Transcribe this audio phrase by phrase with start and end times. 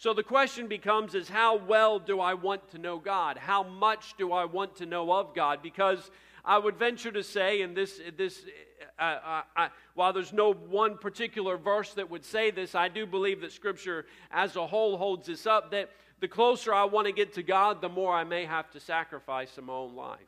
[0.00, 3.36] So the question becomes is how well do I want to know God?
[3.36, 5.60] How much do I want to know of God?
[5.62, 6.10] Because
[6.42, 8.40] I would venture to say, and this, this
[8.98, 13.04] uh, uh, uh, while there's no one particular verse that would say this, I do
[13.04, 15.90] believe that Scripture as a whole holds this up that
[16.20, 19.58] the closer I want to get to God, the more I may have to sacrifice
[19.58, 20.20] in my own life.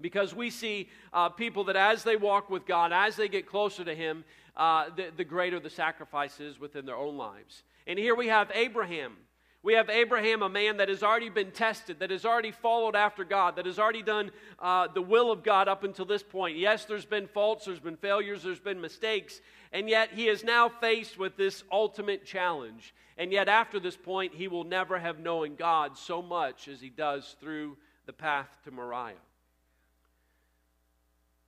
[0.00, 3.84] Because we see uh, people that as they walk with God, as they get closer
[3.84, 4.24] to Him,
[4.56, 7.62] the, the greater the sacrifice is within their own lives.
[7.88, 9.16] And here we have Abraham.
[9.62, 13.24] We have Abraham, a man that has already been tested, that has already followed after
[13.24, 16.56] God, that has already done uh, the will of God up until this point.
[16.56, 19.40] Yes, there's been faults, there's been failures, there's been mistakes,
[19.72, 22.94] and yet he is now faced with this ultimate challenge.
[23.16, 26.88] And yet, after this point, he will never have known God so much as he
[26.88, 27.76] does through
[28.06, 29.16] the path to Moriah.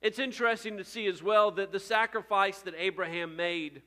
[0.01, 3.83] It's interesting to see as well that the sacrifice that Abraham made,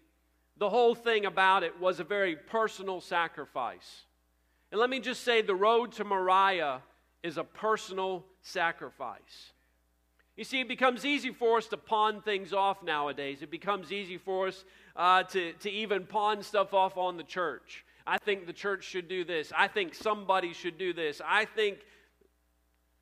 [0.56, 4.02] the whole thing about it was a very personal sacrifice.
[4.70, 6.80] And let me just say the road to Moriah
[7.22, 9.52] is a personal sacrifice.
[10.36, 13.41] You see, it becomes easy for us to pawn things off nowadays.
[13.41, 14.64] It becomes easy for us
[14.96, 17.84] uh, to, to even pawn stuff off on the church.
[18.06, 19.52] I think the church should do this.
[19.56, 21.22] I think somebody should do this.
[21.24, 21.78] I think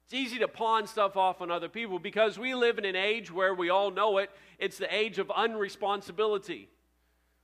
[0.04, 3.32] it's easy to pawn stuff off on other people because we live in an age
[3.32, 4.30] where we all know it.
[4.58, 6.68] It's the age of unresponsibility.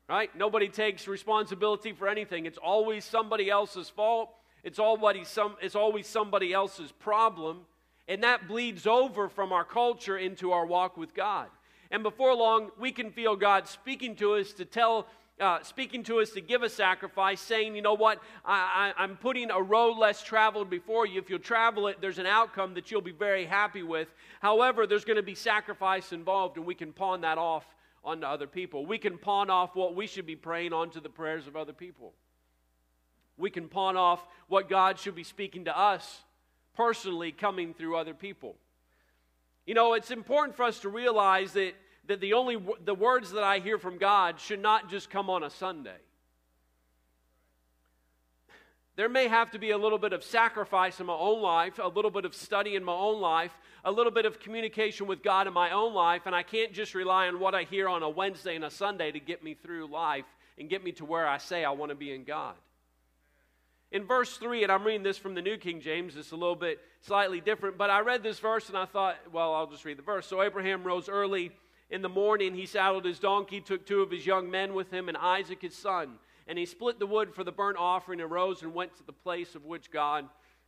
[0.09, 0.35] Right?
[0.35, 2.47] Nobody takes responsibility for anything.
[2.47, 4.31] It's always somebody else's fault.
[4.65, 7.61] It's always, some, it's always somebody else's problem.
[8.09, 11.49] And that bleeds over from our culture into our walk with God.
[11.91, 15.07] And before long, we can feel God speaking to us to tell,
[15.41, 19.17] uh, speaking to us to give a sacrifice, saying, you know what, I, I, I'm
[19.17, 21.21] putting a road less traveled before you.
[21.21, 24.09] If you'll travel it, there's an outcome that you'll be very happy with.
[24.41, 27.67] However, there's going to be sacrifice involved, and we can pawn that off
[28.09, 28.87] onto other people.
[28.87, 32.15] We can pawn off what we should be praying onto the prayers of other people.
[33.37, 36.23] We can pawn off what God should be speaking to us
[36.75, 38.57] personally coming through other people.
[39.67, 41.75] You know, it's important for us to realize that,
[42.07, 45.43] that the only the words that I hear from God should not just come on
[45.43, 45.99] a Sunday.
[48.99, 51.87] There may have to be a little bit of sacrifice in my own life, a
[51.87, 53.53] little bit of study in my own life,
[53.85, 56.97] a little bit of communication with God in my own life, and I can't just
[56.97, 59.87] rely on what I hear on a Wednesday and a Sunday to get me through
[59.87, 60.25] life
[60.59, 62.57] and get me to where I say I want to be in God.
[63.93, 66.57] In verse 3, and I'm reading this from the New King James, it's a little
[66.57, 69.99] bit slightly different, but I read this verse and I thought, well, I'll just read
[69.99, 70.27] the verse.
[70.27, 71.53] So Abraham rose early
[71.89, 72.53] in the morning.
[72.53, 75.77] He saddled his donkey, took two of his young men with him, and Isaac his
[75.77, 76.19] son.
[76.49, 79.13] And he split the wood for the burnt offering, and rose and went to the
[79.13, 80.27] place of which God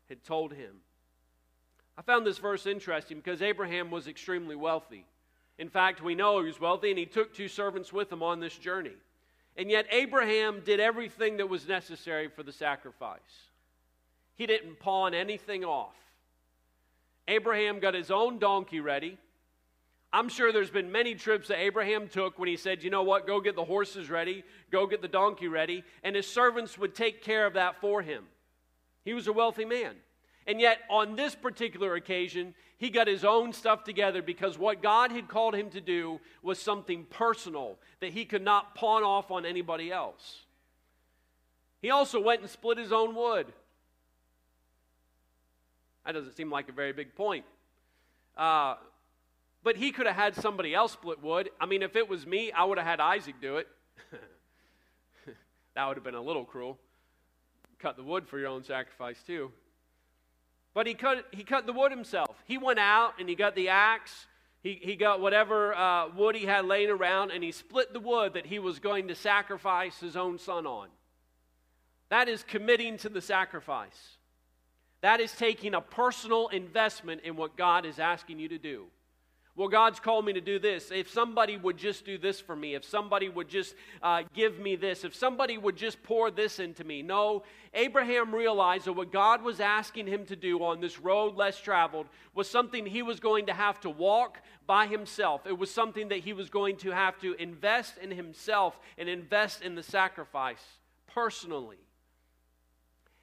[0.08, 0.76] had told him.
[1.96, 5.06] I found this verse interesting because Abraham was extremely wealthy.
[5.58, 8.40] In fact, we know he was wealthy, and he took two servants with him on
[8.40, 8.94] this journey.
[9.56, 13.20] And yet, Abraham did everything that was necessary for the sacrifice.
[14.36, 15.96] He didn't pawn anything off.
[17.28, 19.18] Abraham got his own donkey ready.
[20.12, 23.26] I'm sure there's been many trips that Abraham took when he said, you know what,
[23.26, 27.22] go get the horses ready, go get the donkey ready, and his servants would take
[27.22, 28.24] care of that for him.
[29.04, 29.94] He was a wealthy man.
[30.46, 35.12] And yet, on this particular occasion, he got his own stuff together because what God
[35.12, 39.46] had called him to do was something personal that he could not pawn off on
[39.46, 40.40] anybody else.
[41.82, 43.46] He also went and split his own wood.
[46.04, 47.44] That doesn't seem like a very big point.
[48.36, 48.76] Uh,
[49.62, 51.50] but he could have had somebody else split wood.
[51.60, 53.68] I mean, if it was me, I would have had Isaac do it.
[55.74, 56.78] that would have been a little cruel.
[57.78, 59.50] Cut the wood for your own sacrifice, too.
[60.72, 62.42] But he cut, he cut the wood himself.
[62.44, 64.26] He went out and he got the axe.
[64.62, 68.34] He, he got whatever uh, wood he had laying around and he split the wood
[68.34, 70.88] that he was going to sacrifice his own son on.
[72.10, 74.18] That is committing to the sacrifice.
[75.00, 78.86] That is taking a personal investment in what God is asking you to do.
[79.56, 80.90] Well, God's called me to do this.
[80.90, 84.76] If somebody would just do this for me, if somebody would just uh, give me
[84.76, 87.02] this, if somebody would just pour this into me.
[87.02, 87.42] No,
[87.74, 92.06] Abraham realized that what God was asking him to do on this road less traveled
[92.34, 95.46] was something he was going to have to walk by himself.
[95.46, 99.62] It was something that he was going to have to invest in himself and invest
[99.62, 100.62] in the sacrifice
[101.12, 101.78] personally.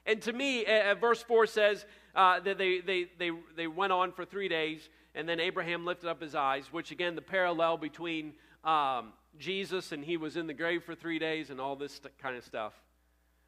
[0.05, 1.85] And to me, uh, verse 4 says
[2.15, 4.89] uh, that they, they, they, they went on for three days.
[5.15, 8.33] And then Abraham lifted up his eyes, which again, the parallel between
[8.63, 12.17] um, Jesus and he was in the grave for three days and all this st-
[12.19, 12.73] kind of stuff.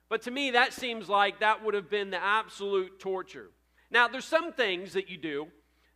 [0.07, 3.50] But to me, that seems like that would have been the absolute torture.
[3.91, 5.47] Now, there's some things that you do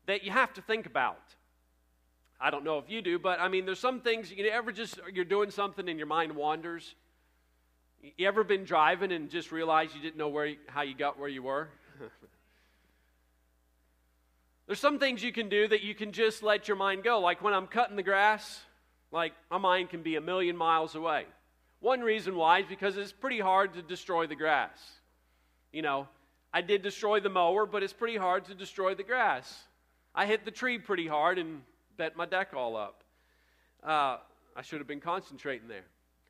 [0.05, 1.35] that you have to think about.
[2.39, 4.99] I don't know if you do, but I mean, there's some things you ever just
[5.13, 6.95] you're doing something and your mind wanders.
[8.17, 11.29] You ever been driving and just realized you didn't know where, how you got where
[11.29, 11.69] you were?
[14.67, 17.19] There's some things you can do that you can just let your mind go.
[17.19, 18.61] Like when I'm cutting the grass,
[19.11, 21.25] like my mind can be a million miles away.
[21.79, 24.79] One reason why is because it's pretty hard to destroy the grass.
[25.73, 26.07] You know,
[26.53, 29.63] I did destroy the mower, but it's pretty hard to destroy the grass.
[30.15, 31.61] I hit the tree pretty hard and
[31.97, 33.03] bent my deck all up.
[33.83, 34.17] Uh,
[34.55, 35.83] I should have been concentrating there.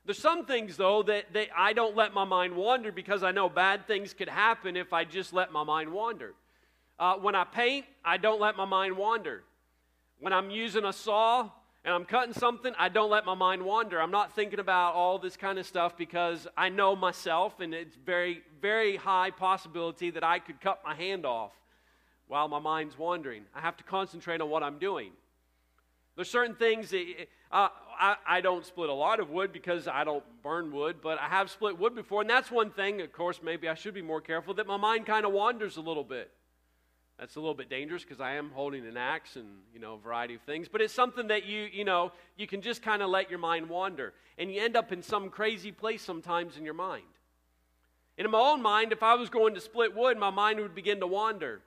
[0.06, 3.47] There's some things, though, that, that I don't let my mind wander because I know
[3.47, 6.33] bad things could happen if I just let my mind wander.
[7.03, 9.44] Uh, when I paint, I don't let my mind wander.
[10.21, 11.50] When I'm using a saw,
[11.83, 14.01] and I'm cutting something, I don't let my mind wander.
[14.01, 17.97] I'm not thinking about all this kind of stuff because I know myself, and it's
[18.05, 21.51] very, very high possibility that I could cut my hand off
[22.29, 23.44] while my mind's wandering.
[23.53, 25.11] I have to concentrate on what I'm doing.
[26.15, 27.03] There's certain things that
[27.51, 27.67] uh,
[28.00, 31.27] I, I don't split a lot of wood because I don't burn wood, but I
[31.27, 33.01] have split wood before, and that's one thing.
[33.01, 35.81] Of course, maybe I should be more careful that my mind kind of wanders a
[35.81, 36.31] little bit.
[37.24, 39.98] That's a little bit dangerous because I am holding an axe and, you know, a
[39.98, 40.68] variety of things.
[40.68, 43.70] But it's something that you, you know, you can just kind of let your mind
[43.70, 44.12] wander.
[44.38, 47.06] And you end up in some crazy place sometimes in your mind.
[48.18, 50.75] And in my own mind, if I was going to split wood, my mind would
[50.75, 51.62] begin to wander,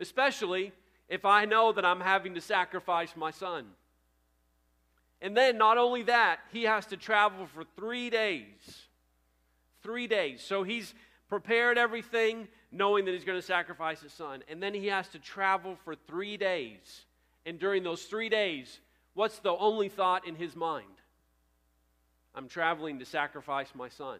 [0.00, 0.72] especially
[1.10, 3.66] if I know that I'm having to sacrifice my son.
[5.20, 8.86] And then, not only that, he has to travel for three days.
[9.82, 10.42] Three days.
[10.42, 10.94] So he's
[11.28, 14.42] prepared everything, knowing that he's going to sacrifice his son.
[14.48, 17.04] And then he has to travel for three days.
[17.46, 18.80] And during those three days,
[19.14, 20.86] what's the only thought in his mind?
[22.34, 24.18] I'm traveling to sacrifice my son.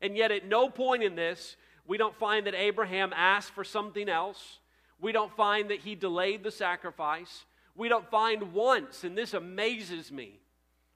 [0.00, 4.08] And yet, at no point in this, we don't find that Abraham asked for something
[4.08, 4.60] else.
[5.00, 7.44] We don't find that he delayed the sacrifice.
[7.74, 10.40] We don't find once, and this amazes me,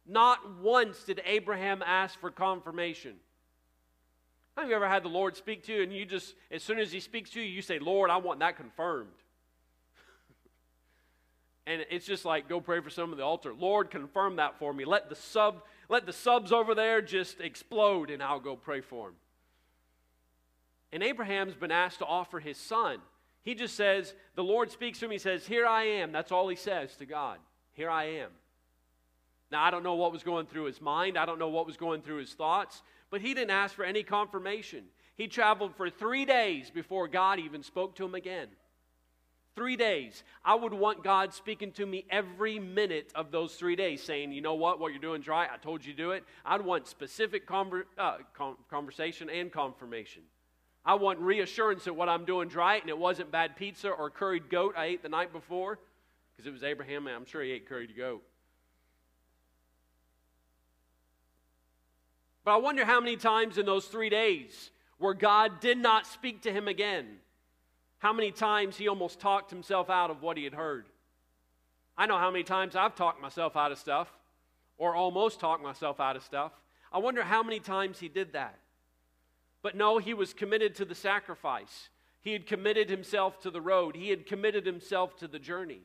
[0.06, 3.14] not once did Abraham ask for confirmation.
[4.56, 6.92] Have you ever had the Lord speak to you and you just, as soon as
[6.92, 9.08] He speaks to you, you say, Lord, I want that confirmed?
[11.66, 13.54] and it's just like, go pray for some of the altar.
[13.54, 14.84] Lord, confirm that for me.
[14.84, 19.08] Let the sub, let the subs over there just explode and I'll go pray for
[19.08, 19.16] them.
[20.92, 22.98] And Abraham's been asked to offer his son.
[23.44, 26.12] He just says, the Lord speaks to him, he says, Here I am.
[26.12, 27.38] That's all he says to God.
[27.72, 28.28] Here I am.
[29.50, 31.18] Now, I don't know what was going through his mind.
[31.18, 32.82] I don't know what was going through his thoughts.
[33.12, 34.84] But he didn't ask for any confirmation.
[35.16, 38.48] He traveled for three days before God even spoke to him again.
[39.54, 40.24] Three days.
[40.42, 44.40] I would want God speaking to me every minute of those three days, saying, You
[44.40, 44.80] know what?
[44.80, 45.50] What you're doing right.
[45.52, 46.24] I told you to do it.
[46.42, 48.16] I'd want specific conver- uh,
[48.70, 50.22] conversation and confirmation.
[50.82, 54.48] I want reassurance that what I'm doing right and it wasn't bad pizza or curried
[54.48, 55.78] goat I ate the night before,
[56.34, 58.22] because it was Abraham, and I'm sure he ate curried goat.
[62.44, 66.42] But I wonder how many times in those three days where God did not speak
[66.42, 67.18] to him again,
[67.98, 70.86] how many times he almost talked himself out of what he had heard.
[71.96, 74.12] I know how many times I've talked myself out of stuff,
[74.78, 76.52] or almost talked myself out of stuff.
[76.92, 78.58] I wonder how many times he did that.
[79.62, 81.88] But no, he was committed to the sacrifice.
[82.20, 85.82] He had committed himself to the road, he had committed himself to the journey.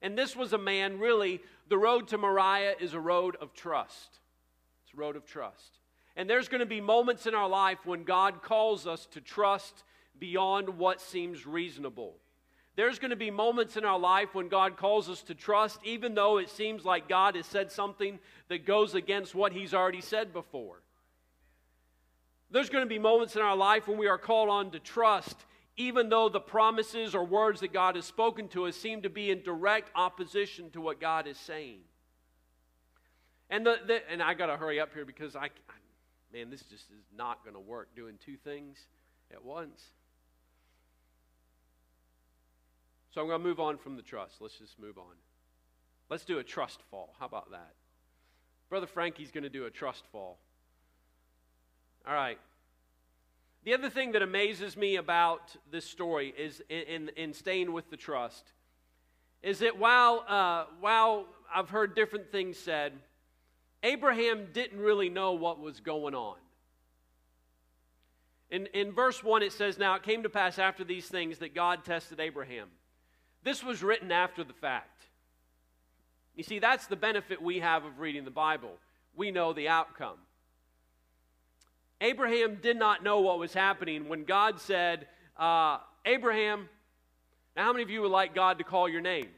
[0.00, 4.20] And this was a man, really, the road to Moriah is a road of trust
[4.96, 5.78] road of trust.
[6.16, 9.84] And there's going to be moments in our life when God calls us to trust
[10.18, 12.14] beyond what seems reasonable.
[12.76, 16.14] There's going to be moments in our life when God calls us to trust, even
[16.14, 20.32] though it seems like God has said something that goes against what He's already said
[20.32, 20.82] before.
[22.50, 25.36] There's going to be moments in our life when we are called on to trust,
[25.76, 29.30] even though the promises or words that God has spoken to us seem to be
[29.30, 31.80] in direct opposition to what God is saying.
[33.54, 35.48] And, the, the and I got to hurry up here because I, I
[36.32, 38.78] man, this just is not going to work doing two things
[39.32, 39.80] at once.
[43.12, 44.38] So I'm going to move on from the trust.
[44.40, 45.14] Let's just move on.
[46.10, 47.14] Let's do a trust fall.
[47.20, 47.74] How about that?
[48.70, 50.40] Brother Frankie's going to do a trust fall.
[52.08, 52.40] All right.
[53.62, 57.88] The other thing that amazes me about this story is in, in, in staying with
[57.88, 58.50] the trust
[59.44, 62.94] is that while, uh, while I've heard different things said,
[63.84, 66.36] Abraham didn't really know what was going on.
[68.50, 71.54] In, in verse 1, it says, Now it came to pass after these things that
[71.54, 72.68] God tested Abraham.
[73.42, 75.02] This was written after the fact.
[76.34, 78.72] You see, that's the benefit we have of reading the Bible.
[79.14, 80.16] We know the outcome.
[82.00, 86.68] Abraham did not know what was happening when God said, uh, Abraham,
[87.54, 89.28] now how many of you would like God to call your name?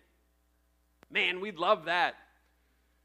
[1.11, 2.15] Man, we'd love that.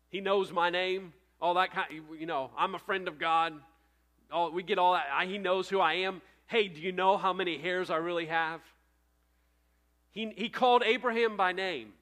[0.09, 1.87] He knows my name all that kind.
[2.19, 3.53] You know, I'm a friend of God.
[4.31, 5.05] all, we get all that.
[5.27, 6.21] He knows who I am.
[6.47, 8.61] Hey, do you know how many hairs I really have?
[10.11, 11.93] He, he called Abraham by name.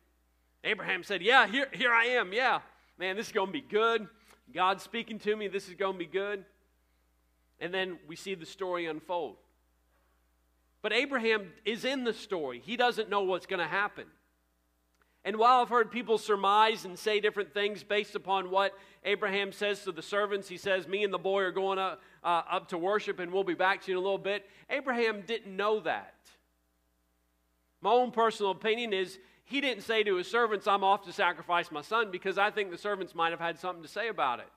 [0.64, 2.34] Abraham said, Yeah, here, here I am.
[2.34, 2.60] Yeah,
[2.98, 4.08] man, this is going to be good.
[4.54, 5.48] God's speaking to me.
[5.48, 6.44] This is going to be good.
[7.60, 9.36] And then we see the story unfold.
[10.82, 14.06] But Abraham is in the story, he doesn't know what's going to happen.
[15.26, 18.74] And while I've heard people surmise and say different things based upon what
[19.04, 22.44] Abraham says to the servants, he says, Me and the boy are going up, uh,
[22.50, 24.46] up to worship and we'll be back to you in a little bit.
[24.70, 26.14] Abraham didn't know that.
[27.82, 31.72] My own personal opinion is he didn't say to his servants, I'm off to sacrifice
[31.72, 34.48] my son, because I think the servants might have had something to say about it.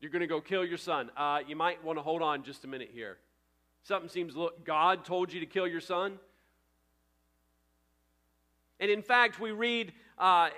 [0.00, 1.10] You're going to go kill your son.
[1.16, 3.18] Uh, you might want to hold on just a minute here.
[3.84, 6.18] Something seems, look, God told you to kill your son.
[8.78, 10.48] And in fact, we read uh,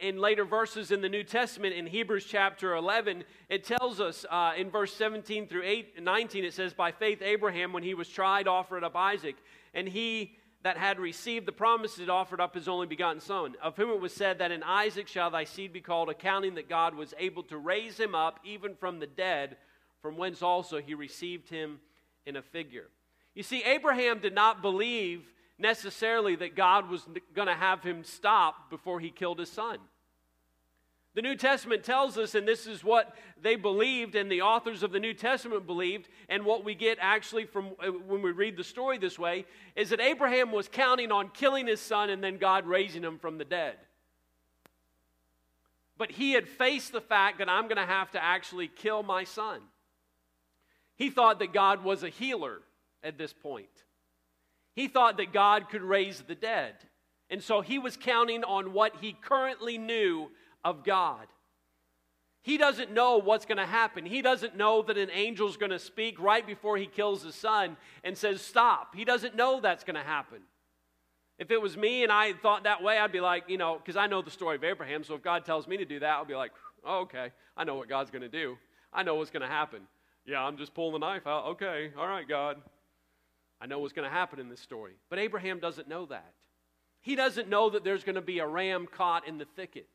[0.00, 4.52] in, later verses in the New Testament, in Hebrews chapter 11, it tells us uh,
[4.56, 8.48] in verse 17 through 8, 19, it says, By faith, Abraham, when he was tried,
[8.48, 9.36] offered up Isaac,
[9.74, 13.90] and he that had received the promises offered up his only begotten son, of whom
[13.90, 17.14] it was said that in Isaac shall thy seed be called, accounting that God was
[17.18, 19.56] able to raise him up even from the dead,
[20.02, 21.78] from whence also he received him
[22.26, 22.88] in a figure.
[23.34, 25.22] You see, Abraham did not believe
[25.58, 29.78] necessarily that God was going to have him stop before he killed his son.
[31.14, 34.92] The New Testament tells us, and this is what they believed, and the authors of
[34.92, 38.62] the New Testament believed, and what we get actually from uh, when we read the
[38.62, 42.66] story this way, is that Abraham was counting on killing his son and then God
[42.66, 43.74] raising him from the dead.
[45.96, 49.24] But he had faced the fact that I'm going to have to actually kill my
[49.24, 49.60] son.
[50.94, 52.60] He thought that God was a healer
[53.02, 53.66] at this point.
[54.78, 56.72] He thought that God could raise the dead.
[57.30, 60.30] And so he was counting on what he currently knew
[60.64, 61.26] of God.
[62.42, 64.06] He doesn't know what's going to happen.
[64.06, 67.76] He doesn't know that an angel's going to speak right before he kills his son
[68.04, 68.94] and says, Stop.
[68.94, 70.38] He doesn't know that's going to happen.
[71.40, 73.96] If it was me and I thought that way, I'd be like, you know, because
[73.96, 76.24] I know the story of Abraham, so if God tells me to do that, I'll
[76.24, 76.52] be like,
[76.84, 78.56] oh, okay, I know what God's going to do.
[78.92, 79.80] I know what's going to happen.
[80.24, 81.46] Yeah, I'm just pulling the knife out.
[81.46, 82.58] Okay, all right, God.
[83.60, 84.94] I know what's going to happen in this story.
[85.10, 86.34] But Abraham doesn't know that.
[87.00, 89.88] He doesn't know that there's going to be a ram caught in the thicket.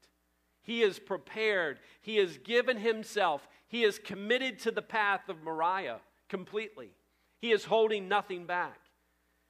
[0.62, 1.80] He is prepared.
[2.02, 3.48] He has given himself.
[3.68, 6.92] He is committed to the path of Moriah completely.
[7.40, 8.80] He is holding nothing back.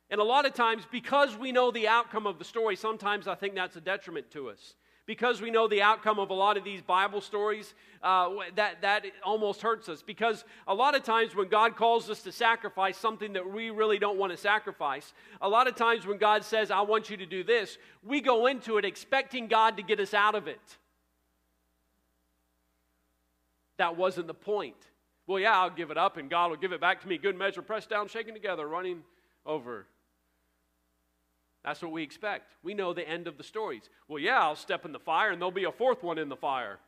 [0.10, 3.36] And a lot of times, because we know the outcome of the story, sometimes I
[3.36, 6.64] think that's a detriment to us because we know the outcome of a lot of
[6.64, 10.02] these Bible stories, uh, that, that almost hurts us.
[10.02, 14.00] Because a lot of times when God calls us to sacrifice something that we really
[14.00, 17.26] don't want to sacrifice, a lot of times when God says, I want you to
[17.26, 20.78] do this, we go into it expecting God to get us out of it.
[23.78, 24.76] That wasn't the point.
[25.28, 27.18] Well, yeah, I'll give it up and God will give it back to me.
[27.18, 29.04] Good measure, pressed down, shaken together, running
[29.46, 29.86] over.
[31.64, 32.52] That's what we expect.
[32.62, 33.90] We know the end of the stories.
[34.08, 36.36] Well, yeah, I'll step in the fire and there'll be a fourth one in the
[36.36, 36.80] fire.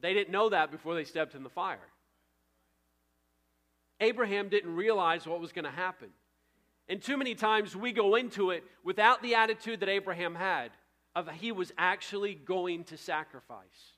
[0.00, 1.78] They didn't know that before they stepped in the fire.
[4.00, 6.08] Abraham didn't realize what was going to happen.
[6.88, 10.70] And too many times we go into it without the attitude that Abraham had
[11.16, 13.93] of he was actually going to sacrifice.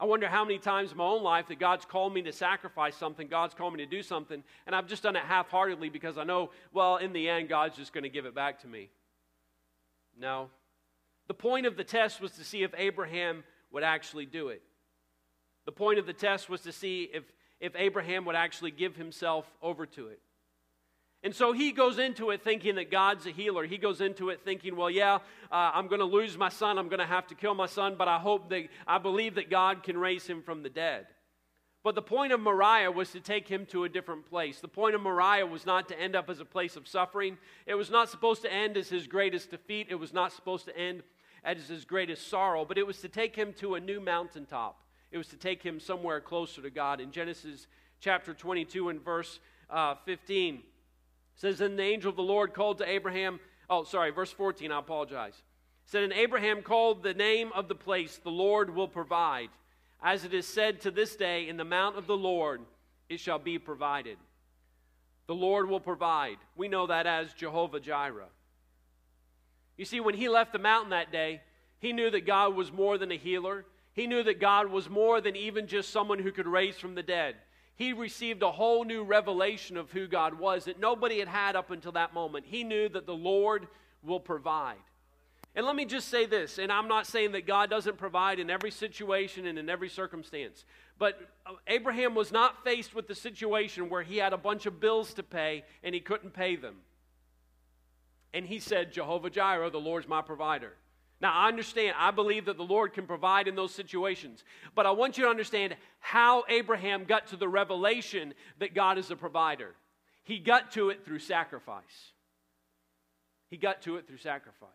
[0.00, 2.96] I wonder how many times in my own life that God's called me to sacrifice
[2.96, 6.16] something, God's called me to do something, and I've just done it half heartedly because
[6.16, 8.88] I know, well, in the end, God's just going to give it back to me.
[10.18, 10.48] No.
[11.28, 14.62] The point of the test was to see if Abraham would actually do it.
[15.66, 17.24] The point of the test was to see if,
[17.60, 20.20] if Abraham would actually give himself over to it.
[21.22, 23.66] And so he goes into it thinking that God's a healer.
[23.66, 25.16] He goes into it thinking, well, yeah,
[25.52, 26.78] uh, I'm going to lose my son.
[26.78, 29.50] I'm going to have to kill my son, but I hope that, I believe that
[29.50, 31.06] God can raise him from the dead.
[31.82, 34.60] But the point of Moriah was to take him to a different place.
[34.60, 37.38] The point of Moriah was not to end up as a place of suffering.
[37.66, 39.86] It was not supposed to end as his greatest defeat.
[39.90, 41.02] It was not supposed to end
[41.42, 44.82] as his greatest sorrow, but it was to take him to a new mountaintop.
[45.10, 47.00] It was to take him somewhere closer to God.
[47.00, 47.66] In Genesis
[47.98, 50.62] chapter 22 and verse uh, 15,
[51.40, 54.78] says, And the angel of the Lord called to Abraham, oh, sorry, verse 14, I
[54.78, 55.42] apologize.
[55.86, 59.48] Said, And Abraham called the name of the place, the Lord will provide.
[60.02, 62.60] As it is said to this day, in the mount of the Lord
[63.08, 64.18] it shall be provided.
[65.28, 66.36] The Lord will provide.
[66.56, 68.28] We know that as Jehovah Jireh.
[69.76, 71.40] You see, when he left the mountain that day,
[71.78, 73.64] he knew that God was more than a healer.
[73.94, 77.02] He knew that God was more than even just someone who could raise from the
[77.02, 77.36] dead
[77.80, 81.70] he received a whole new revelation of who God was that nobody had had up
[81.70, 82.44] until that moment.
[82.46, 83.68] He knew that the Lord
[84.02, 84.76] will provide.
[85.54, 88.50] And let me just say this, and I'm not saying that God doesn't provide in
[88.50, 90.66] every situation and in every circumstance,
[90.98, 94.78] but uh, Abraham was not faced with the situation where he had a bunch of
[94.78, 96.76] bills to pay and he couldn't pay them.
[98.34, 100.74] And he said, Jehovah Jireh, the Lord's my provider.
[101.20, 104.42] Now, I understand, I believe that the Lord can provide in those situations.
[104.74, 109.10] But I want you to understand how Abraham got to the revelation that God is
[109.10, 109.74] a provider.
[110.24, 112.12] He got to it through sacrifice.
[113.50, 114.70] He got to it through sacrifice.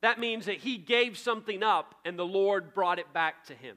[0.00, 3.76] That means that he gave something up and the Lord brought it back to him.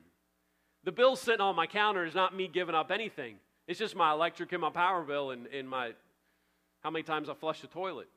[0.84, 3.36] The bill sitting on my counter is not me giving up anything.
[3.68, 5.92] It's just my electric and my power bill and, and my
[6.82, 8.08] how many times I flush the toilet.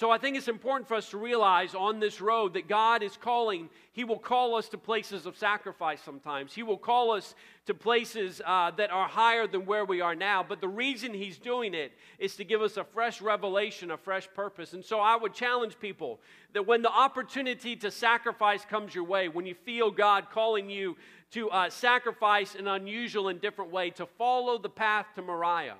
[0.00, 3.18] So I think it's important for us to realize on this road that God is
[3.18, 3.68] calling.
[3.92, 6.54] He will call us to places of sacrifice sometimes.
[6.54, 7.34] He will call us
[7.66, 10.42] to places uh, that are higher than where we are now.
[10.42, 14.26] But the reason He's doing it is to give us a fresh revelation, a fresh
[14.34, 14.72] purpose.
[14.72, 16.18] And so I would challenge people
[16.54, 20.96] that when the opportunity to sacrifice comes your way, when you feel God calling you
[21.32, 25.76] to uh, sacrifice an unusual and different way, to follow the path to Moriah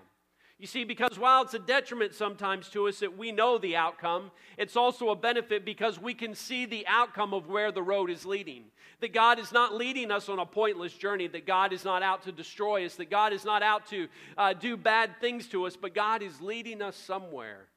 [0.60, 4.30] you see, because while it's a detriment sometimes to us that we know the outcome,
[4.58, 8.26] it's also a benefit because we can see the outcome of where the road is
[8.26, 8.64] leading.
[9.00, 12.24] That God is not leading us on a pointless journey, that God is not out
[12.24, 15.76] to destroy us, that God is not out to uh, do bad things to us,
[15.76, 17.68] but God is leading us somewhere.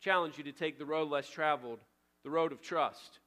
[0.00, 1.80] Challenge you to take the road less traveled,
[2.22, 3.18] the road of trust.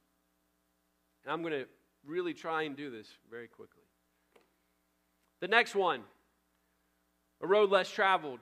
[1.24, 1.66] And I'm going to
[2.06, 3.82] really try and do this very quickly.
[5.42, 6.00] The next one
[7.42, 8.38] a road less traveled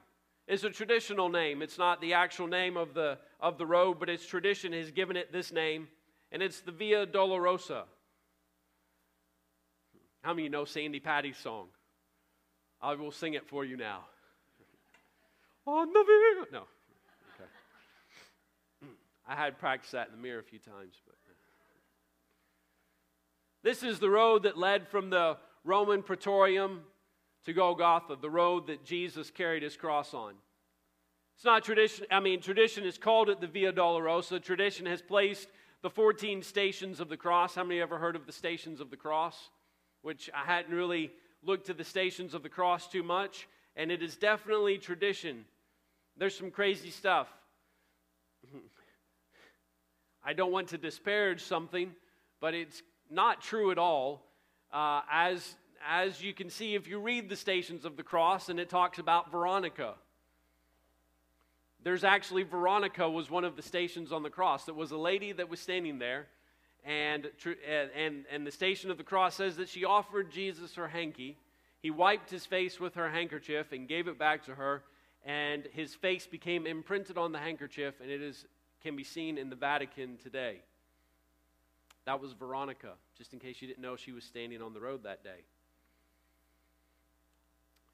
[0.47, 1.62] is a traditional name.
[1.62, 5.16] It's not the actual name of the, of the road, but its tradition has given
[5.16, 5.88] it this name,
[6.33, 7.85] and it's the Via Dolorosa.
[10.23, 11.69] How many of you know Sandi Patty's song?
[12.83, 14.04] I will sing it for you now.
[15.66, 16.47] On the Via.
[16.52, 16.64] No.
[17.35, 17.50] Okay.
[19.26, 21.14] I had practiced that in the mirror a few times, but.
[23.62, 26.80] This is the road that led from the Roman Praetorium
[27.45, 30.35] to Golgotha, the road that Jesus carried his cross on.
[31.37, 34.43] It's not tradition, I mean, tradition has called it the Via Dolorosa.
[34.43, 35.49] Tradition has placed
[35.83, 37.55] the 14 stations of the cross.
[37.55, 39.49] How many ever heard of the stations of the cross?
[40.03, 41.11] Which I hadn't really
[41.43, 45.45] looked to the stations of the cross too much, and it is definitely tradition.
[46.17, 47.29] There's some crazy stuff.
[50.25, 51.93] I don't want to disparage something,
[52.41, 54.26] but it's not true at all.
[54.71, 58.60] Uh, as as you can see if you read the Stations of the Cross, and
[58.60, 59.95] it talks about Veronica.
[61.82, 64.69] There's actually Veronica was one of the stations on the cross.
[64.69, 66.26] It was a lady that was standing there,
[66.84, 67.26] and,
[67.66, 71.38] and, and the Station of the Cross says that she offered Jesus her hanky.
[71.80, 74.82] He wiped his face with her handkerchief and gave it back to her,
[75.25, 78.45] and his face became imprinted on the handkerchief, and it is,
[78.82, 80.60] can be seen in the Vatican today.
[82.04, 85.04] That was Veronica, just in case you didn't know she was standing on the road
[85.04, 85.45] that day.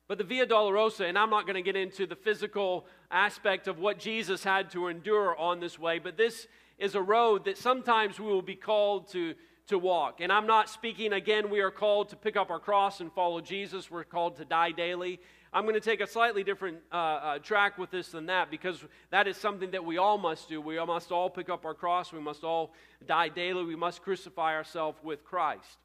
[0.08, 3.78] But the Via Dolorosa, and I'm not going to get into the physical aspect of
[3.78, 6.46] what Jesus had to endure on this way, but this
[6.78, 9.34] is a road that sometimes we will be called to,
[9.66, 10.20] to walk.
[10.20, 13.40] And I'm not speaking, again, we are called to pick up our cross and follow
[13.40, 13.90] Jesus.
[13.90, 15.18] We're called to die daily.
[15.52, 18.84] I'm going to take a slightly different uh, uh, track with this than that because
[19.10, 20.60] that is something that we all must do.
[20.60, 22.12] We must all pick up our cross.
[22.12, 22.74] We must all
[23.06, 23.64] die daily.
[23.64, 25.78] We must crucify ourselves with Christ.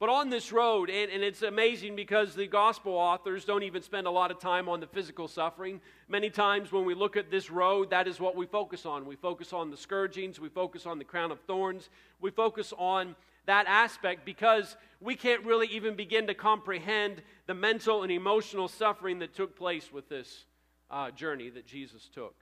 [0.00, 4.06] But on this road, and, and, it's amazing because the gospel authors don't even spend
[4.06, 5.78] a lot of time on the physical suffering.
[6.08, 9.04] Many times when we look at this road, that is what we focus on.
[9.04, 13.14] We focus on the scourgings, we focus on the crown of thorns, we focus on
[13.44, 19.18] that aspect because we can't really even begin to comprehend the mental and emotional suffering
[19.18, 20.46] that took place with this
[20.90, 22.34] uh, journey that Jesus took.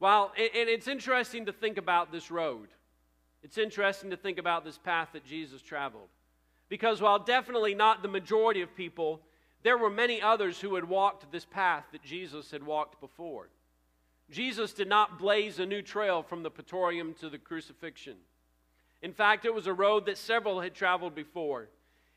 [0.00, 2.68] Well, and it's interesting to think about this road.
[3.42, 6.08] It's interesting to think about this path that Jesus traveled.
[6.68, 9.22] Because while definitely not the majority of people,
[9.62, 13.48] there were many others who had walked this path that Jesus had walked before.
[14.30, 18.16] Jesus did not blaze a new trail from the Praetorium to the crucifixion.
[19.00, 21.68] In fact, it was a road that several had traveled before.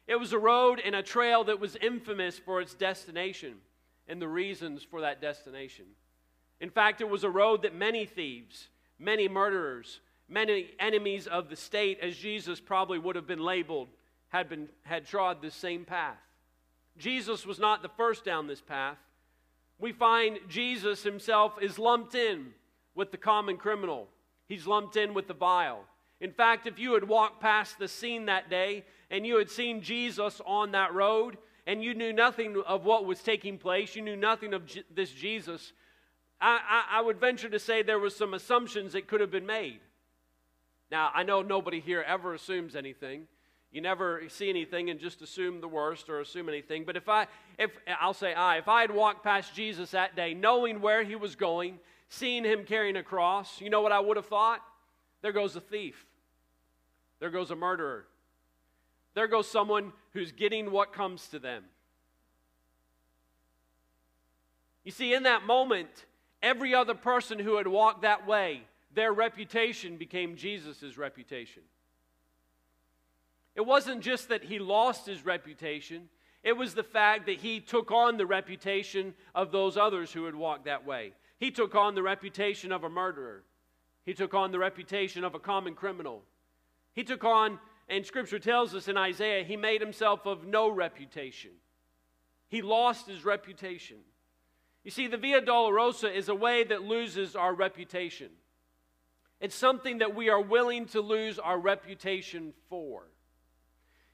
[0.07, 3.55] It was a road and a trail that was infamous for its destination
[4.07, 5.85] and the reasons for that destination.
[6.59, 8.67] In fact, it was a road that many thieves,
[8.99, 10.01] many murderers,
[10.31, 13.89] many enemies of the state, as Jesus probably would have been labeled,
[14.29, 16.17] had, been, had trod this same path.
[16.97, 18.97] Jesus was not the first down this path.
[19.77, 22.53] We find Jesus himself is lumped in
[22.95, 24.07] with the common criminal,
[24.47, 25.85] he's lumped in with the vile.
[26.19, 29.81] In fact, if you had walked past the scene that day and you had seen
[29.81, 34.15] Jesus on that road and you knew nothing of what was taking place, you knew
[34.15, 34.63] nothing of
[34.93, 35.73] this Jesus,
[36.39, 39.47] I, I, I would venture to say there was some assumptions that could have been
[39.47, 39.79] made.
[40.91, 43.27] Now, I know nobody here ever assumes anything.
[43.71, 46.83] You never see anything and just assume the worst or assume anything.
[46.83, 47.27] But if I,
[47.57, 51.15] if I'll say I, if I had walked past Jesus that day, knowing where he
[51.15, 54.61] was going, seeing him carrying a cross, you know what I would have thought?
[55.21, 56.05] There goes a thief.
[57.21, 58.05] There goes a murderer.
[59.13, 61.63] There goes someone who's getting what comes to them.
[64.83, 66.05] You see, in that moment,
[66.43, 71.63] every other person who had walked that way, their reputation became Jesus' reputation.
[73.55, 76.09] It wasn't just that he lost his reputation,
[76.43, 80.35] it was the fact that he took on the reputation of those others who had
[80.35, 81.13] walked that way.
[81.37, 83.43] He took on the reputation of a murderer,
[84.03, 86.23] he took on the reputation of a common criminal.
[86.93, 91.51] He took on, and scripture tells us in Isaiah, he made himself of no reputation.
[92.49, 93.97] He lost his reputation.
[94.83, 98.29] You see, the Via Dolorosa is a way that loses our reputation.
[99.41, 103.07] It's something that we are willing to lose our reputation for.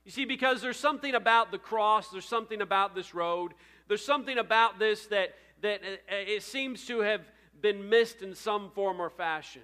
[0.05, 3.53] You see, because there's something about the cross, there's something about this road,
[3.89, 7.21] there's something about this that, that uh, it seems to have
[7.61, 9.63] been missed in some form or fashion.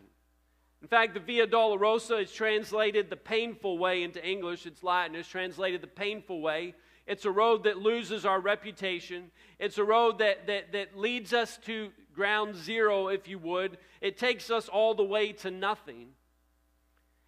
[0.82, 4.66] In fact, the Via Dolorosa is translated the painful way into English.
[4.66, 5.16] It's Latin.
[5.16, 6.76] It's translated the painful way.
[7.06, 9.32] It's a road that loses our reputation.
[9.60, 13.78] It's a road that, that, that leads us to ground zero, if you would.
[14.02, 16.10] It takes us all the way to nothing.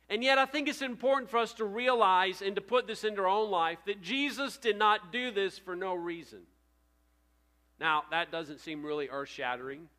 [0.10, 3.22] And yet, I think it's important for us to realize and to put this into
[3.22, 6.42] our own life that Jesus did not do this for no reason.
[7.80, 9.90] Now, that doesn't seem really earth shattering.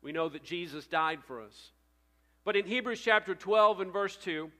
[0.00, 1.70] We know that Jesus died for us.
[2.44, 4.50] But in Hebrews chapter 12 and verse 2,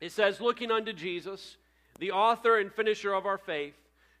[0.00, 1.56] it says, Looking unto Jesus,
[1.98, 3.74] the author and finisher of our faith,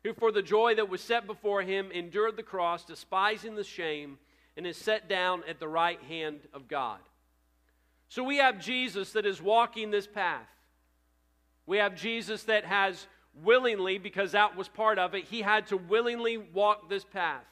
[0.04, 4.18] who for the joy that was set before him endured the cross, despising the shame,
[4.56, 6.98] and is set down at the right hand of God.
[8.08, 10.48] So we have Jesus that is walking this path.
[11.64, 13.06] We have Jesus that has
[13.42, 17.44] willingly, because that was part of it, he had to willingly walk this path.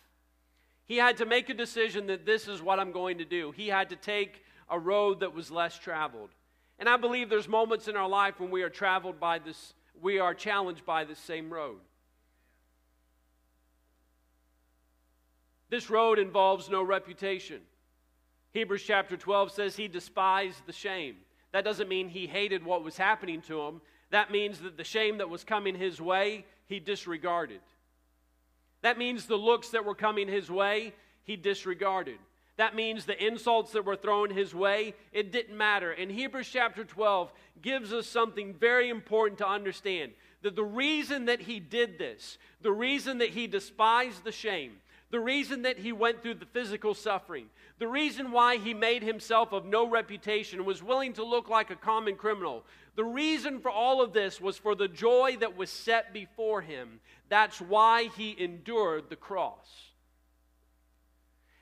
[0.85, 3.53] He had to make a decision that this is what I'm going to do.
[3.53, 6.31] He had to take a road that was less traveled.
[6.79, 10.19] And I believe there's moments in our life when we are traveled by this, we
[10.19, 11.79] are challenged by this same road.
[15.71, 17.61] This road involves no reputation.
[18.53, 21.17] Hebrews chapter 12 says he despised the shame.
[21.53, 23.81] That doesn't mean he hated what was happening to him.
[24.11, 27.61] That means that the shame that was coming his way, he disregarded.
[28.83, 32.19] That means the looks that were coming his way, he disregarded.
[32.57, 35.93] That means the insults that were thrown his way, it didn't matter.
[35.93, 41.41] And Hebrews chapter 12 gives us something very important to understand that the reason that
[41.41, 44.73] he did this, the reason that he despised the shame,
[45.11, 47.47] the reason that he went through the physical suffering,
[47.79, 51.77] the reason why he made himself of no reputation, was willing to look like a
[51.77, 52.65] common criminal,
[52.97, 57.01] the reason for all of this was for the joy that was set before him.
[57.29, 59.90] That's why he endured the cross.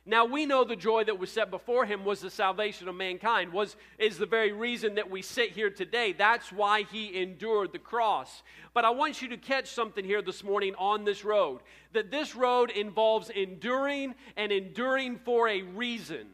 [0.08, 3.52] Now we know the joy that was set before him was the salvation of mankind,
[3.52, 6.14] was is the very reason that we sit here today.
[6.16, 8.42] That's why he endured the cross.
[8.72, 11.60] But I want you to catch something here this morning on this road.
[11.92, 16.28] That this road involves enduring and enduring for a reason.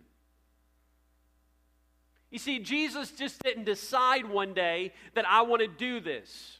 [2.30, 6.58] You see, Jesus just didn't decide one day that I want to do this.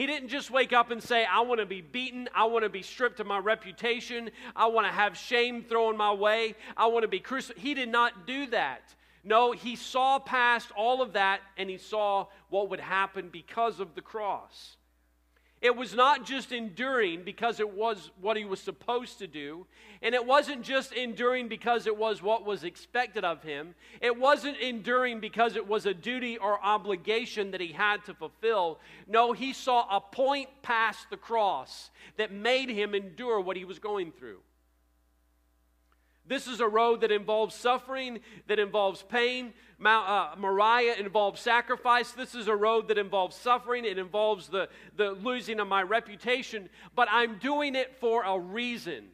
[0.00, 2.26] He didn't just wake up and say, I want to be beaten.
[2.34, 4.30] I want to be stripped of my reputation.
[4.56, 6.54] I want to have shame thrown my way.
[6.74, 7.62] I want to be crucified.
[7.62, 8.94] He did not do that.
[9.24, 13.94] No, he saw past all of that and he saw what would happen because of
[13.94, 14.78] the cross.
[15.60, 19.66] It was not just enduring because it was what he was supposed to do,
[20.00, 23.74] and it wasn't just enduring because it was what was expected of him.
[24.00, 28.80] It wasn't enduring because it was a duty or obligation that he had to fulfill.
[29.06, 33.78] No, he saw a point past the cross that made him endure what he was
[33.78, 34.38] going through.
[36.30, 39.52] This is a road that involves suffering, that involves pain.
[39.80, 42.12] Mount, uh, Moriah involves sacrifice.
[42.12, 43.84] This is a road that involves suffering.
[43.84, 46.68] It involves the, the losing of my reputation.
[46.94, 49.06] But I'm doing it for a reason.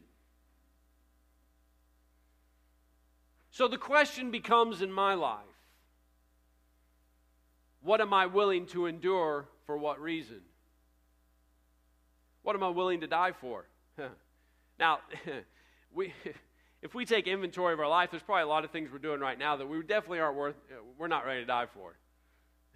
[3.49, 5.41] So the question becomes in my life
[7.81, 10.41] what am I willing to endure for what reason?
[12.43, 13.65] What am I willing to die for?
[14.79, 14.99] now,
[15.91, 16.13] we
[16.81, 19.19] if we take inventory of our life, there's probably a lot of things we're doing
[19.19, 20.55] right now that we definitely aren't worth,
[20.97, 21.95] we're not ready to die for.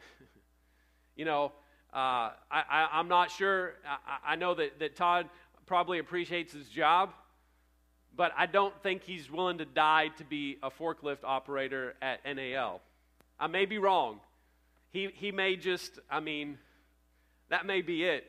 [1.15, 1.51] you know,
[1.93, 3.73] uh, I, am not sure.
[3.85, 5.29] I, I, know that, that Todd
[5.65, 7.11] probably appreciates his job,
[8.15, 12.81] but I don't think he's willing to die to be a forklift operator at NAL.
[13.39, 14.19] I may be wrong.
[14.91, 16.57] He, he may just, I mean,
[17.49, 18.25] that may be it.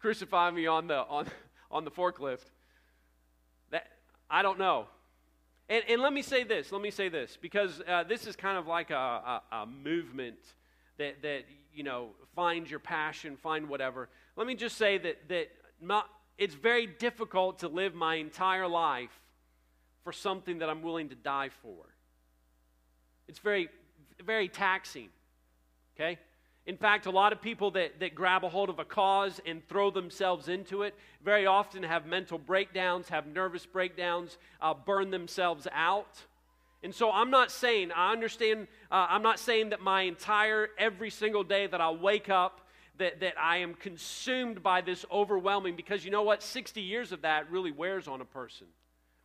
[0.00, 1.26] Crucify me on the, on,
[1.70, 2.44] on the forklift.
[3.70, 3.86] That,
[4.28, 4.86] I don't know.
[5.72, 8.58] And, and let me say this, let me say this, because uh, this is kind
[8.58, 10.36] of like a, a, a movement
[10.98, 14.10] that, that, you know, find your passion, find whatever.
[14.36, 15.48] Let me just say that, that
[15.80, 19.18] not, it's very difficult to live my entire life
[20.04, 21.86] for something that I'm willing to die for.
[23.26, 23.70] It's very,
[24.22, 25.08] very taxing.
[25.96, 26.18] Okay?
[26.66, 29.66] In fact, a lot of people that, that grab a hold of a cause and
[29.68, 30.94] throw themselves into it
[31.24, 36.20] very often have mental breakdowns, have nervous breakdowns, uh, burn themselves out.
[36.84, 41.10] And so I'm not saying, I understand, uh, I'm not saying that my entire, every
[41.10, 42.60] single day that I wake up,
[42.98, 46.42] that, that I am consumed by this overwhelming, because you know what?
[46.42, 48.66] 60 years of that really wears on a person.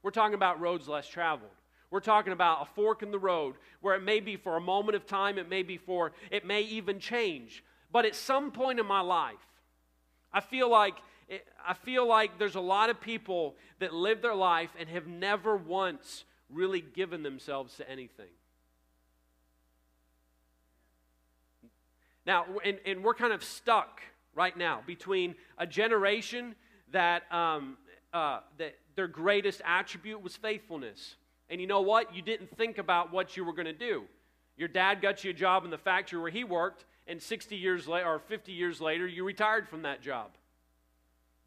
[0.03, 1.51] We're talking about roads less traveled.
[1.89, 4.95] We're talking about a fork in the road where it may be for a moment
[4.95, 7.63] of time, it may be for, it may even change.
[7.91, 9.35] But at some point in my life,
[10.33, 10.95] I feel like
[11.65, 15.57] I feel like there's a lot of people that live their life and have never
[15.57, 18.29] once really given themselves to anything.
[22.25, 24.01] Now, and, and we're kind of stuck
[24.35, 26.55] right now between a generation
[26.93, 27.77] that, um,
[28.13, 31.15] uh, that their greatest attribute was faithfulness
[31.49, 32.15] and you know what?
[32.15, 34.03] You didn't think about what you were going to do.
[34.57, 37.87] Your dad got you a job in the factory where he worked, and 60 years
[37.87, 40.31] later, or 50 years later, you retired from that job.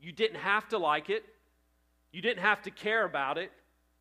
[0.00, 1.24] You didn't have to like it,
[2.12, 3.52] you didn't have to care about it.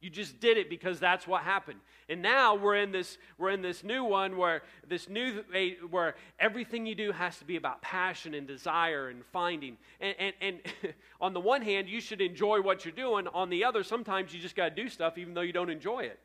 [0.02, 1.80] You just did it because that's what happened.
[2.08, 5.44] And now we're in this we're in this new one where this new
[5.90, 9.78] where everything you do has to be about passion and desire and finding.
[10.00, 10.60] And and, and
[11.22, 13.28] on the one hand, you should enjoy what you're doing.
[13.28, 16.02] On the other, sometimes you just got to do stuff even though you don't enjoy
[16.02, 16.20] it.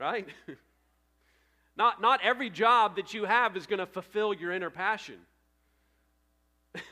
[0.00, 0.26] Right?
[1.76, 5.18] not not every job that you have is going to fulfill your inner passion.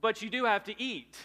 [0.00, 1.18] but you do have to eat.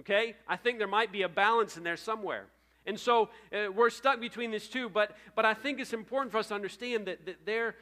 [0.00, 0.34] Okay?
[0.48, 2.46] I think there might be a balance in there somewhere.
[2.86, 6.38] And so uh, we're stuck between these two, but, but I think it's important for
[6.38, 7.76] us to understand that, that there,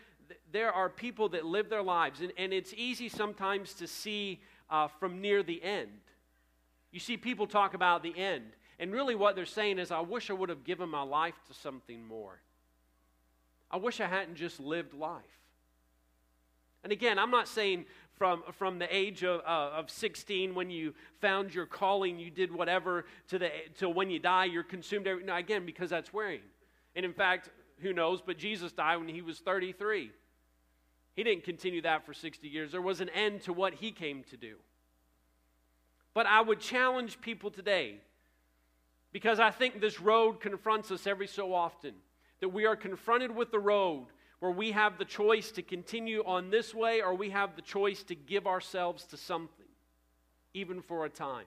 [0.53, 4.89] there are people that live their lives, and, and it's easy sometimes to see uh,
[4.89, 5.89] from near the end.
[6.91, 8.45] You see people talk about the end,
[8.79, 11.55] and really what they're saying is, I wish I would have given my life to
[11.55, 12.41] something more.
[13.71, 15.23] I wish I hadn't just lived life.
[16.83, 17.87] And again, I'm not saying
[18.19, 22.53] from, from the age of, uh, of 16 when you found your calling, you did
[22.53, 25.07] whatever, to, the, to when you die, you're consumed.
[25.07, 26.41] Every, now, again, because that's wearing.
[26.97, 27.49] And in fact,
[27.81, 30.11] who knows, but Jesus died when he was 33.
[31.15, 32.73] He didn't continue that for 60 years.
[32.73, 34.57] There was an end to what he came to do.
[36.13, 38.01] But I would challenge people today
[39.13, 41.95] because I think this road confronts us every so often
[42.41, 44.07] that we are confronted with the road
[44.41, 48.03] where we have the choice to continue on this way or we have the choice
[48.05, 49.67] to give ourselves to something,
[50.55, 51.47] even for a time.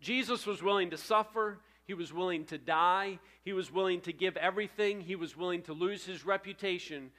[0.00, 1.58] Jesus was willing to suffer.
[1.84, 3.18] He was willing to die.
[3.44, 5.00] He was willing to give everything.
[5.00, 7.10] He was willing to lose his reputation,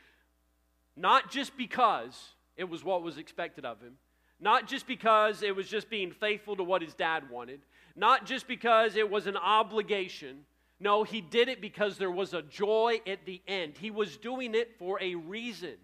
[0.96, 3.94] not just because it was what was expected of him,
[4.40, 7.62] not just because it was just being faithful to what his dad wanted,
[7.96, 10.46] not just because it was an obligation,
[10.84, 13.78] no, he did it because there was a joy at the end.
[13.80, 15.76] He was doing it for a reason.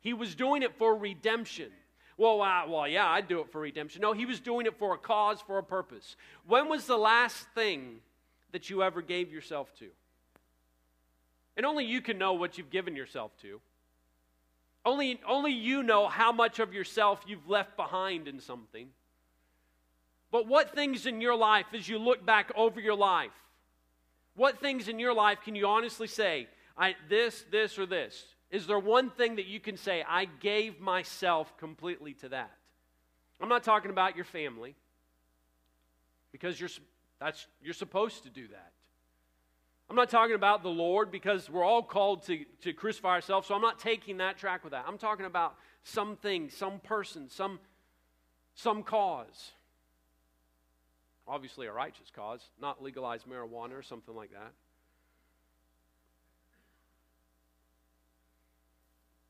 [0.00, 1.70] He was doing it for redemption.
[2.16, 4.00] Well, well, yeah, I'd do it for redemption.
[4.00, 6.16] No, he was doing it for a cause, for a purpose.
[6.46, 7.96] When was the last thing
[8.52, 9.88] that you ever gave yourself to?
[11.56, 13.60] And only you can know what you've given yourself to.
[14.84, 18.88] Only, only you know how much of yourself you've left behind in something.
[20.30, 23.32] But what things in your life, as you look back over your life,
[24.34, 28.24] what things in your life can you honestly say, I, this, this, or this?
[28.50, 32.52] Is there one thing that you can say, I gave myself completely to that?
[33.40, 34.74] I'm not talking about your family,
[36.30, 36.70] because you're,
[37.20, 38.72] that's, you're supposed to do that.
[39.90, 43.54] I'm not talking about the Lord because we're all called to, to crucify ourselves, so
[43.54, 44.86] I'm not taking that track with that.
[44.88, 47.60] I'm talking about something, some person, some,
[48.54, 49.52] some cause.
[51.26, 54.52] Obviously, a righteous cause, not legalize marijuana or something like that.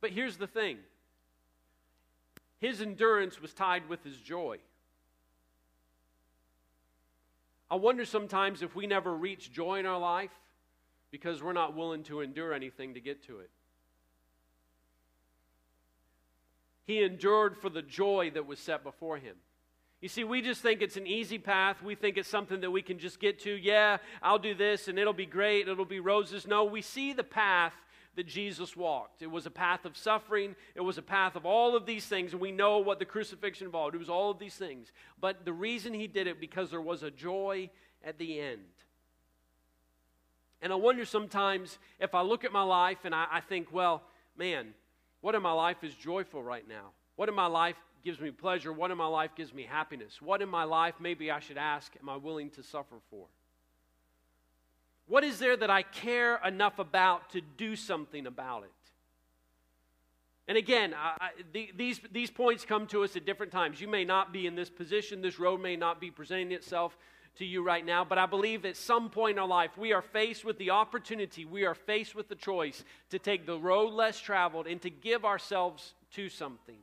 [0.01, 0.79] But here's the thing
[2.61, 4.59] his endurance was tied with his joy.
[7.71, 10.31] I wonder sometimes if we never reach joy in our life
[11.11, 13.51] because we're not willing to endure anything to get to it.
[16.85, 19.37] He endured for the joy that was set before him.
[20.03, 21.81] You see, we just think it's an easy path.
[21.81, 23.53] We think it's something that we can just get to.
[23.55, 26.45] Yeah, I'll do this and it'll be great, it'll be roses.
[26.45, 27.73] No, we see the path
[28.17, 29.23] that Jesus walked.
[29.23, 32.33] It was a path of suffering, it was a path of all of these things,
[32.33, 33.95] and we know what the crucifixion involved.
[33.95, 34.91] It was all of these things.
[35.21, 37.71] But the reason he did it because there was a joy
[38.05, 38.61] at the end.
[40.61, 44.03] And I wonder sometimes if I look at my life and I, I think, well,
[44.37, 44.75] man,
[45.21, 46.91] what in my life is joyful right now?
[47.15, 48.73] What in my life gives me pleasure?
[48.73, 50.21] What in my life gives me happiness?
[50.21, 53.27] What in my life, maybe I should ask, am I willing to suffer for?
[55.07, 58.71] What is there that I care enough about to do something about it?
[60.49, 63.81] And again, I, I, the, these, these points come to us at different times.
[63.81, 66.97] You may not be in this position, this road may not be presenting itself
[67.37, 70.03] to you right now, but I believe at some point in our life we are
[70.03, 74.21] faced with the opportunity, we are faced with the choice to take the road less
[74.21, 76.79] traveled and to give ourselves to something.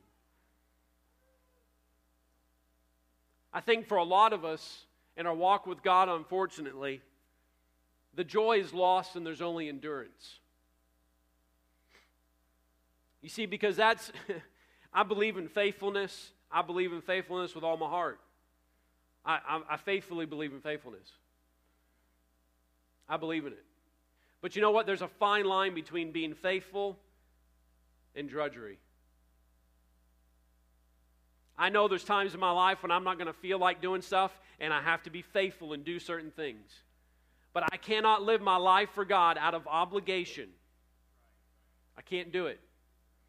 [3.52, 4.84] I think for a lot of us
[5.16, 7.02] in our walk with God, unfortunately,
[8.14, 10.38] the joy is lost and there's only endurance.
[13.22, 14.12] You see, because that's,
[14.94, 16.30] I believe in faithfulness.
[16.50, 18.18] I believe in faithfulness with all my heart.
[19.24, 21.06] I, I, I, faithfully believe in faithfulness.
[23.08, 23.64] I believe in it.
[24.40, 24.86] But you know what?
[24.86, 26.98] There's a fine line between being faithful
[28.16, 28.78] and drudgery.
[31.60, 34.00] I know there's times in my life when I'm not going to feel like doing
[34.00, 36.72] stuff and I have to be faithful and do certain things.
[37.52, 40.48] But I cannot live my life for God out of obligation.
[41.98, 42.58] I can't do it.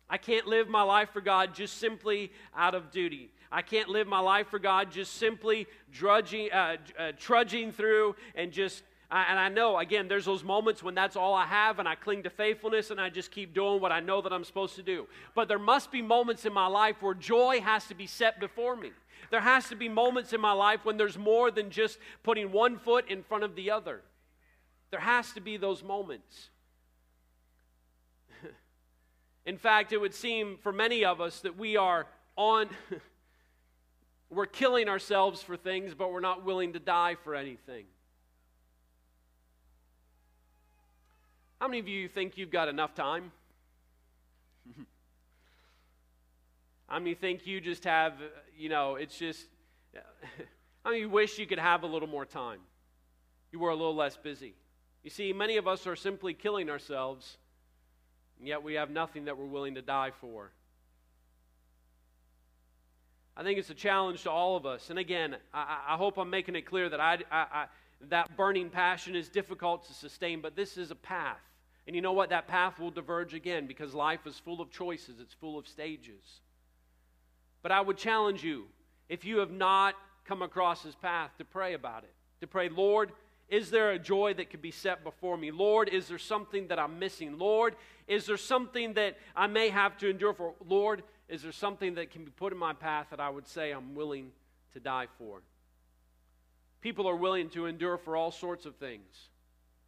[0.09, 3.31] I can't live my life for God just simply out of duty.
[3.51, 8.53] I can't live my life for God just simply drudging, uh, uh, trudging through and
[8.53, 11.95] just and I know, again, there's those moments when that's all I have and I
[11.95, 14.83] cling to faithfulness and I just keep doing what I know that I'm supposed to
[14.83, 15.05] do.
[15.35, 18.77] But there must be moments in my life where joy has to be set before
[18.77, 18.91] me.
[19.29, 22.77] There has to be moments in my life when there's more than just putting one
[22.77, 24.01] foot in front of the other.
[24.91, 26.49] There has to be those moments.
[29.45, 32.69] in fact, it would seem for many of us that we are on.
[34.29, 37.83] we're killing ourselves for things, but we're not willing to die for anything.
[41.61, 43.31] How many of you think you've got enough time?
[46.87, 48.13] How many think you just have,
[48.57, 49.45] you know, it's just,
[50.83, 52.61] how many wish you could have a little more time?
[53.51, 54.55] You were a little less busy.
[55.03, 57.37] You see, many of us are simply killing ourselves,
[58.39, 60.49] and yet we have nothing that we're willing to die for.
[63.37, 64.89] I think it's a challenge to all of us.
[64.89, 67.65] And again, I, I hope I'm making it clear that I, I,
[68.09, 71.37] that burning passion is difficult to sustain, but this is a path.
[71.91, 72.29] And you know what?
[72.29, 76.39] That path will diverge again because life is full of choices, it's full of stages.
[77.61, 78.67] But I would challenge you,
[79.09, 82.13] if you have not come across this path, to pray about it.
[82.39, 83.11] To pray, Lord,
[83.49, 85.51] is there a joy that could be set before me?
[85.51, 87.37] Lord, is there something that I'm missing?
[87.37, 87.75] Lord,
[88.07, 90.53] is there something that I may have to endure for?
[90.65, 93.71] Lord, is there something that can be put in my path that I would say
[93.71, 94.31] I'm willing
[94.71, 95.41] to die for?
[96.79, 99.27] People are willing to endure for all sorts of things.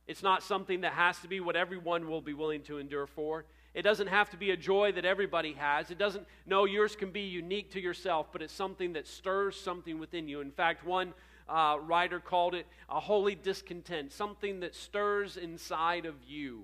[0.08, 3.46] It's not something that has to be what everyone will be willing to endure for.
[3.74, 5.89] It doesn't have to be a joy that everybody has.
[5.89, 10.00] It doesn't, no, yours can be unique to yourself, but it's something that stirs something
[10.00, 10.42] within you.
[10.42, 11.13] In fact, one
[11.48, 16.63] uh, writer called it a holy discontent, something that stirs inside of you,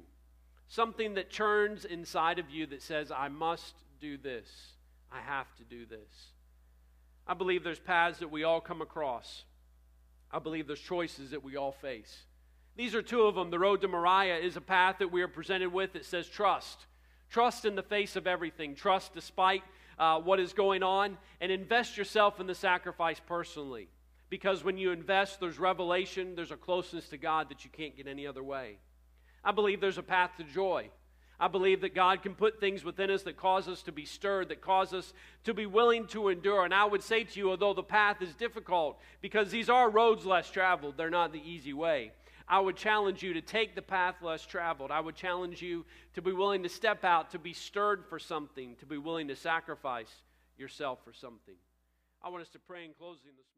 [0.67, 4.73] something that churns inside of you that says, I must do this,
[5.11, 6.33] I have to do this.
[7.25, 9.45] I believe there's paths that we all come across,
[10.31, 12.23] I believe there's choices that we all face.
[12.79, 13.49] These are two of them.
[13.49, 16.85] The road to Moriah is a path that we are presented with that says trust.
[17.29, 18.73] Trust in the face of everything.
[18.73, 19.63] Trust despite
[19.97, 21.17] uh, what is going on.
[21.41, 23.89] And invest yourself in the sacrifice personally.
[24.29, 28.07] Because when you invest, there's revelation, there's a closeness to God that you can't get
[28.07, 28.77] any other way.
[29.43, 30.89] I believe there's a path to joy.
[31.37, 34.47] I believe that God can put things within us that cause us to be stirred,
[34.49, 35.13] that cause us
[35.43, 36.63] to be willing to endure.
[36.63, 40.25] And I would say to you, although the path is difficult, because these are roads
[40.25, 42.11] less traveled, they're not the easy way.
[42.49, 44.89] I would challenge you to take the path less traveled.
[44.89, 45.85] I would challenge you
[46.15, 49.35] to be willing to step out, to be stirred for something, to be willing to
[49.35, 50.11] sacrifice
[50.57, 51.55] yourself for something.
[52.23, 53.49] I want us to pray in closing this morning.